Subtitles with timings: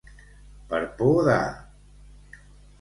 [0.71, 1.37] Per por de.